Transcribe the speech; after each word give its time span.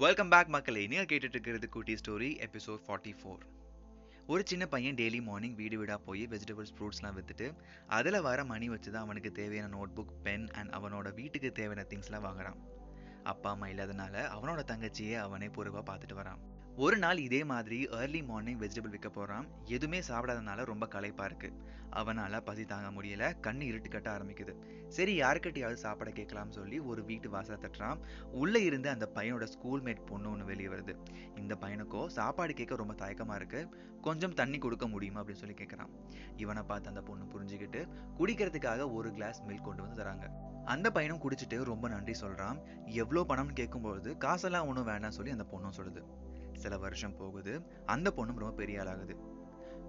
Welcome 0.00 0.28
back 0.28 0.48
மக்களே. 0.48 0.82
நீங்கள் 0.86 1.08
கேட்டுட்டு 1.10 1.36
இருக்கிறது 1.36 1.68
குட்டி 1.68 1.94
ஸ்டோரி 1.94 2.28
எபிசோட் 2.44 2.82
ஃபார்ட்டி 2.86 3.12
ஃபோர் 3.18 3.42
ஒரு 4.26 4.42
சின்ன 4.46 4.66
பையன் 4.66 4.94
டெய்லி 4.94 5.22
மார்னிங் 5.22 5.54
வீடு 5.54 5.78
வீடாக 5.78 6.00
போய் 6.06 6.26
வெஜிடபிள்ஸ் 6.26 6.72
ஃப்ரூட்ஸ்லாம் 6.76 7.16
விற்றுட்டு 7.16 7.54
அதில் 7.86 8.20
வர 8.20 8.44
மணி 8.44 8.68
வச்சு 8.68 8.90
தான் 8.90 9.02
அவனுக்கு 9.02 9.32
தேவையான 9.32 9.68
நோட் 9.76 9.92
புக் 9.98 10.14
பென் 10.22 10.46
அண்ட் 10.50 10.70
அவனோட 10.70 11.14
வீட்டுக்கு 11.14 11.52
தேவையான 11.52 11.86
திங்ஸ்லாம் 11.90 12.26
வாங்குறான். 12.28 12.58
அப்பா 13.22 13.50
அம்மா 13.50 13.66
இல்லாதனால 13.66 14.24
அவனோட 14.36 14.62
தங்கச்சியே 14.72 15.14
அவனே 15.16 15.48
பொறுப்பாக 15.48 15.84
பார்த்துட்டு 15.90 16.18
வரான். 16.20 16.40
ஒரு 16.76 16.98
நாள் 16.98 17.18
இதே 17.18 17.44
மாதிரி 17.44 17.88
ஏர்லி 17.90 18.22
மார்னிங் 18.22 18.58
வெஜிடபிள் 18.58 18.88
விற்க 18.88 19.08
போகிறான் 19.08 19.46
எதுவுமே 19.64 20.00
சாப்பிடாதனால 20.00 20.64
ரொம்ப 20.64 20.86
களைப்பாக 20.86 21.24
இருக்கு. 21.24 21.52
அவனால் 21.90 22.42
பசி 22.42 22.64
தாங்க 22.64 23.02
முடியல. 23.02 23.36
கண்ணு 23.42 23.60
இருட்டு 23.60 23.88
கட்ட 23.88 24.18
ஆரம்பிக்குது. 24.18 24.56
சரி 24.88 25.20
யாருக்கிட்டையாவது 25.20 25.72
சாப்பிட 25.72 26.10
கேட்கலாம்னு 26.10 26.48
சொல்லி 26.48 26.78
ஒரு 26.78 27.04
வீட்டு 27.04 27.30
வாசலை 27.30 27.60
தட்டுறான். 27.60 27.98
உள்ளே 28.30 28.62
இருந்து 28.62 28.88
அந்த 28.88 29.10
பையனோட 29.14 29.46
ஸ்கூல்மேட் 29.54 30.06
பொண்ணு 30.06 30.30
ஒன்று 30.30 30.44
வெளியே 30.44 30.68
வருது. 30.68 30.96
இந்த 31.36 31.56
பையனுக்கோ 31.60 32.06
சாப்பாடு 32.06 32.54
கேட்க 32.54 32.76
ரொம்ப 32.76 32.94
தயக்கமாக 32.94 33.36
இருக்கு. 33.36 33.76
கொஞ்சம் 34.00 34.34
தண்ணி 34.34 34.58
கொடுக்க 34.58 34.88
முடியுமா 34.88 35.20
அப்படின்னு 35.20 35.42
சொல்லி 35.44 35.54
கேட்குறான். 35.54 35.88
இவனை 36.36 36.62
பார்த்து 36.62 36.88
அந்த 36.88 37.02
பொண்ணு 37.02 37.24
புரிஞ்சுக்கிட்டு 37.24 37.88
குடிக்கிறதுக்காக 38.18 38.92
ஒரு 38.92 39.12
கிளாஸ் 39.12 39.42
மில்க் 39.42 39.64
கொண்டு 39.64 39.82
வந்து 39.82 40.04
தராங்க. 40.04 40.28
அந்த 40.64 40.90
பையனும் 40.90 41.20
குடிச்சிட்டு 41.20 41.64
ரொம்ப 41.64 41.88
நன்றி 41.88 42.14
சொல்றான். 42.20 42.60
எவ்வளோ 42.84 43.24
பணம்னு 43.28 43.54
கேட்கும்பொழுது 43.54 44.16
காசெல்லாம் 44.16 44.66
ஒன்றும் 44.66 44.88
வேணாம் 44.88 45.08
சொல்லி 45.08 45.30
அந்த 45.30 45.46
பொண்ணும் 45.52 45.78
சொல்லுது. 45.80 46.02
சில 46.62 46.78
வருஷம் 46.78 47.16
போகுது. 47.16 47.52
அந்த 47.86 48.12
பொண்ணும் 48.16 48.38
ரொம்ப 48.38 48.50
பெரிய 48.50 48.82
ஆளாகுது. 48.82 49.16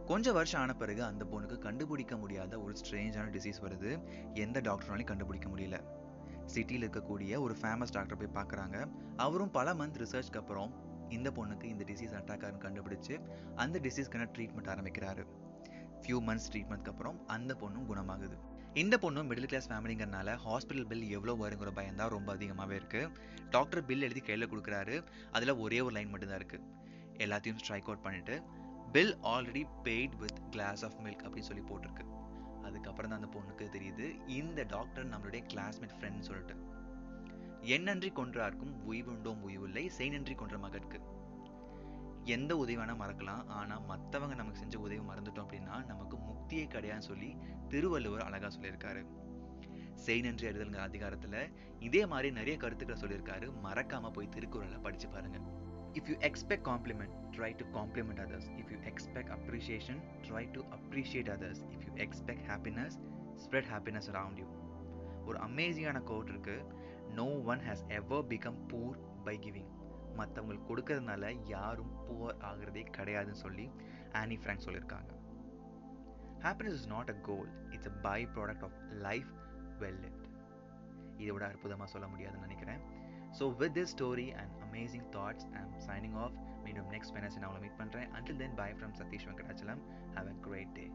கொஞ்சம் 0.05 0.33
வருஷம் 0.33 0.61
ஆன 0.61 0.73
பிறகு 0.73 1.03
அந்த 1.03 1.25
பொண்ணுக்கு 1.25 1.57
கண்டுபிடிக்க 1.57 2.17
முடியாத 2.17 2.59
ஒரு 2.59 2.75
ஸ்ட்ரேஞ்சான 2.81 3.29
டிசீஸ் 3.29 3.61
வருது. 3.61 3.91
எந்த 4.33 4.61
டாக்டர்னாலையும் 4.61 5.03
கண்டுபிடிக்க 5.03 5.49
முடியல. 5.49 6.01
சிட்டியில் 6.45 6.89
இருக்கக்கூடிய 6.89 7.39
ஒரு 7.39 7.55
ஃபேமஸ் 7.61 7.91
டாக்டர் 7.91 8.17
போய் 8.17 8.43
பார்க்குறாங்க 8.43 8.87
அவரும் 9.17 9.51
பல 9.51 9.73
மந்த் 9.73 10.05
ரிசர்ச்க்கு 10.05 10.37
அப்புறம் 10.37 10.73
இந்த 11.09 11.31
பொண்ணுக்கு 11.31 11.63
இந்த 11.63 11.83
டிசீஸ் 11.83 12.15
அட்டாக் 12.21 12.45
ஆகுன்னு 12.45 12.65
கண்டுபிடிச்சு 12.65 13.19
அந்த 13.55 13.79
டிசீஸ்க்கான 13.79 14.27
ட்ரீட்மெண்ட் 14.37 14.71
ஆரம்பிக்கிறாரு. 14.73 15.25
ஃபியூ 16.01 16.19
மந்த்ஸ் 16.27 16.51
ட்ரீட்மெண்ட்க்கு 16.51 16.89
அப்புறம் 16.89 17.27
அந்த 17.27 17.55
பொண்ணும் 17.59 17.89
குணமாகுது. 17.89 18.37
இந்த 18.81 18.95
பொண்ணும் 19.01 19.27
மிடில் 19.29 19.47
கிளாஸ் 19.49 19.67
ஃபேமிலிங்கிறனால 19.71 20.29
ஹாஸ்பிட்டல் 20.45 20.87
பில் 20.91 21.03
எவ்வளோ 21.15 21.33
வருங்கிற 21.41 21.71
பயம் 21.73 21.95
தான் 21.95 22.09
ரொம்ப 22.09 22.29
அதிகமாகவே 22.31 22.75
இருக்கு. 22.75 23.01
டாக்டர் 23.49 23.85
பில் 23.85 24.01
எழுதி 24.01 24.19
கையில் 24.19 24.49
கொடுக்குறாரு. 24.51 24.95
அதில் 25.31 25.53
ஒரே 25.55 25.79
ஒரு 25.81 25.93
லைன் 25.97 26.09
மட்டும்தான் 26.09 26.39
இருக்கு. 26.41 26.59
எல்லாத்தையும் 27.17 27.59
ஸ்ட்ரைக் 27.61 27.85
அவுட் 27.85 28.01
பண்ணிட்டு 28.01 28.41
bill 28.91 29.13
already 29.33 29.63
paid 29.83 30.15
with 30.15 30.39
glass 30.49 30.83
of 30.85 30.97
milk 31.03 31.23
அப்படின்னு 31.25 31.49
சொல்லி 31.49 31.63
போட்டிருக்கு. 31.69 32.05
அதுக்கப்புறம் 32.63 33.11
தான் 33.11 33.21
அந்த 33.21 33.31
பொண்ணுக்கு 33.35 33.67
தெரியுது. 33.77 34.07
இந்த 34.39 34.63
டாக்டர் 34.63 35.09
நம்மளுடைய 35.09 35.43
கிளாஸ்மேட் 35.53 35.97
ஃப்ரெண்ட் 35.99 36.27
சொல்லிட்டு 36.29 36.55
எண்ணன்றி 37.75 38.11
கொன்றார்க்கும் 38.19 38.73
உய்வுண்டோம் 38.91 39.43
உய்வில்லை 39.49 39.89
செய் 39.89 40.09
நன்றி 40.09 40.35
கொன்ற 40.35 40.57
மகற்கு 40.57 40.99
எந்த 42.35 42.57
உதவி 42.57 42.77
வேணால் 42.77 42.99
மறக்கலாம். 43.01 43.43
ஆனால் 43.47 43.83
மற்றவங்க 43.91 44.35
நமக்கு 44.35 44.59
செஞ்ச 44.59 44.79
உதவி 44.79 45.01
மறந்துட்டோம் 45.09 45.45
அப்படின்னா 45.45 45.85
நமக்கு 45.85 46.17
முக்தியே 46.29 46.65
கிடையாதுன்னு 46.75 47.09
சொல்லி 47.11 47.37
திருவள்ளுவர் 47.69 48.21
அழகாக 48.21 48.51
சொல்லியிருக்காரு. 48.55 49.03
செய் 50.05 50.21
நன்றி 50.21 50.47
அறிதல்ங்கிற 50.47 50.83
அதிகாரத்தில் 50.89 51.51
இதே 51.79 52.05
மாதிரி 52.05 52.31
நிறைய 52.31 52.57
கருத்துக்களை 52.57 53.01
சொல்லியிருக்காரு. 53.01 53.59
மறக்காமல் 53.61 54.11
போய் 54.11 54.29
திருக்குறளை 54.29 54.77
படித்து 54.77 55.09
பாருங்க. 55.09 55.39
If 55.97 56.07
you 56.09 56.15
expect 56.27 56.65
compliment 56.69 57.15
try 57.35 57.51
to 57.55 57.65
compliment 57.79 58.21
others 58.25 58.49
if 58.61 58.71
you 58.73 58.77
expect 58.91 59.31
appreciation 59.37 60.01
try 60.27 60.51
to 60.51 60.61
appreciate 60.77 61.29
others 61.35 61.61
if 61.73 61.83
you 61.87 61.93
expect 62.05 62.45
happiness 62.47 62.97
spread 63.43 63.69
happiness 63.73 64.09
around 64.13 64.37
you 64.37 64.47
ஒரு 65.25 65.37
அமேசிங்கான 65.39 66.03
கோட் 66.03 66.31
இருக்குது 66.33 66.65
no 67.15 67.27
one 67.53 67.59
has 67.59 67.83
ever 67.87 68.25
become 68.33 68.59
poor 68.71 68.97
by 69.23 69.39
giving 69.39 69.69
மற்றவங்களுக்கு 70.19 70.69
கொடுக்கறதுனால 70.71 71.29
யாரும் 71.55 71.91
poor 72.07 72.39
ஆகிறதே 72.49 72.83
கிடையாதுன்னு 72.97 73.43
சொல்லி 73.45 73.65
Anne 74.21 74.35
Frank 74.41 74.65
சொல்லியிருக்காங்க. 74.65 75.11
Happiness 76.45 76.77
is 76.79 76.89
not 76.95 77.11
a 77.13 77.17
goal 77.29 77.49
it's 77.75 77.89
a 77.91 77.95
by 78.07 78.19
product 78.35 78.65
of 78.67 78.77
life 79.05 79.31
well 79.83 80.01
lived 80.05 80.27
இதை 81.21 81.31
விட 81.35 81.45
அற்புதமாக 81.51 81.89
சொல்ல 81.93 82.07
முடியாதுன்னு 82.13 82.45
நினைக்கிறேன். 82.47 82.81
So 83.37 83.43
with 83.61 83.75
this 83.77 83.93
story 83.95 84.27
and 84.41 84.53
amazing 84.65 85.07
thoughts 85.15 85.47
I'm 85.59 85.73
signing 85.87 86.17
off 86.23 86.35
மீண்டும் 86.65 86.89
நெக்ஸ்ட் 86.95 87.15
வெனஸ்டே 87.17 87.39
நான் 87.41 87.49
உங்களை 87.51 87.63
மீட் 87.65 87.79
பண்ணுறேன் 87.81 88.09
until 88.17 88.39
then 88.41 88.57
bye 88.61 88.69
from 88.77 88.95
Satish 88.99 89.25
Venkatachalam. 89.29 89.81
Have 90.15 90.29
a 90.33 90.35
great 90.47 90.73
day 90.77 90.85